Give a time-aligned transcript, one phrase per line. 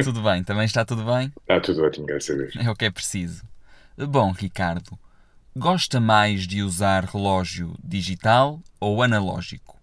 [0.00, 0.44] Tudo bem?
[0.44, 1.32] Também está tudo bem?
[1.42, 2.54] Está tudo ótimo, graças a Deus.
[2.58, 3.44] É o que é preciso.
[4.08, 4.98] Bom, Ricardo,
[5.56, 9.78] gosta mais de usar relógio digital ou analógico?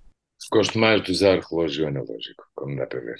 [0.51, 3.17] Gosto mais de usar relógio analógico, como dá para ver.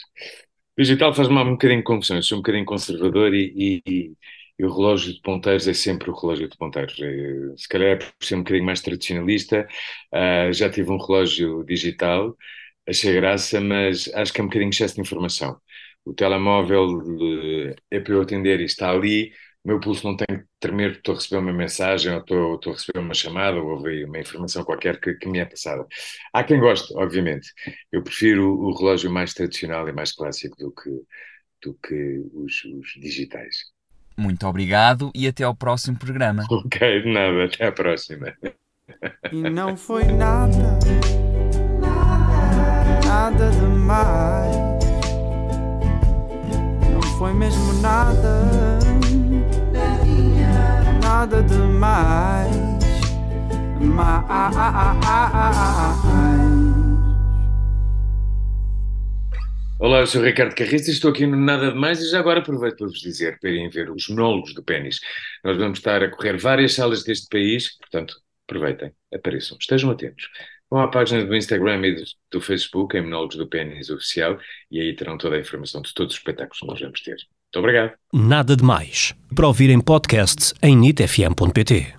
[0.77, 2.17] Digital faz-me um bocadinho de confusão.
[2.17, 4.13] Eu sou um bocadinho conservador e, e-
[4.59, 6.97] e o relógio de ponteiros é sempre o relógio de ponteiros.
[7.01, 9.67] Eh, Se calhar é por ser um bocadinho mais tradicionalista.
[10.13, 12.37] Ah, já tive um relógio digital,
[12.87, 15.59] achei graça, mas acho que é um bocadinho excesso de informação.
[16.09, 16.87] O telemóvel
[17.91, 19.31] é para eu atender e está ali.
[19.63, 22.55] O meu pulso não tem que tremer porque estou a receber uma mensagem ou estou,
[22.55, 25.85] estou a receber uma chamada ou ouvi uma informação qualquer que, que me é passada.
[26.33, 27.53] Há quem goste, obviamente.
[27.91, 30.89] Eu prefiro o relógio mais tradicional e mais clássico do que,
[31.61, 33.55] do que os, os digitais.
[34.17, 36.43] Muito obrigado e até ao próximo programa.
[36.49, 38.35] Ok, de nada, até à próxima.
[39.31, 40.79] E não foi nada
[47.19, 48.79] foi mesmo nada,
[51.03, 52.55] nada demais.
[53.81, 54.15] Mais.
[59.81, 62.19] Olá, eu sou o Ricardo Carriço e estou aqui no Nada de Mais e já
[62.19, 65.01] agora aproveito para vos dizer para irem ver os monólogos do Pénis.
[65.43, 68.15] Nós vamos estar a correr várias salas deste país, portanto,
[68.47, 70.29] aproveitem, apareçam, estejam atentos.
[70.69, 74.37] Vão à página do Instagram e do, Facebook, em Monólogos do Pénis Oficial,
[74.69, 77.15] e aí terão toda a informação de todos os espetáculos que nós vamos ter.
[77.15, 77.93] Muito obrigado.
[78.13, 79.15] Nada de Mais.
[79.35, 81.98] Para ouvir em podcast em nitfm.pt.